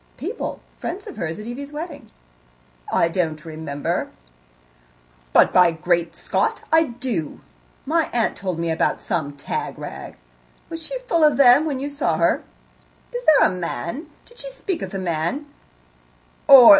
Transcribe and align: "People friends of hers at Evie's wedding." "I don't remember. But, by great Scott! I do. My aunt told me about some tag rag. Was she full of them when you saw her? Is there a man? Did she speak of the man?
"People 0.17 0.61
friends 0.79 1.05
of 1.05 1.15
hers 1.17 1.39
at 1.39 1.45
Evie's 1.45 1.71
wedding." 1.71 2.09
"I 2.91 3.07
don't 3.07 3.45
remember. 3.45 4.09
But, 5.31 5.53
by 5.53 5.69
great 5.73 6.15
Scott! 6.15 6.61
I 6.73 6.85
do. 6.85 7.41
My 7.85 8.09
aunt 8.11 8.35
told 8.35 8.57
me 8.57 8.71
about 8.71 9.03
some 9.03 9.33
tag 9.37 9.77
rag. 9.77 10.17
Was 10.71 10.81
she 10.81 10.97
full 11.01 11.23
of 11.23 11.37
them 11.37 11.67
when 11.67 11.79
you 11.79 11.87
saw 11.87 12.17
her? 12.17 12.41
Is 13.13 13.23
there 13.25 13.47
a 13.47 13.51
man? 13.53 14.07
Did 14.25 14.39
she 14.39 14.49
speak 14.49 14.81
of 14.81 14.89
the 14.89 14.97
man? 14.97 15.45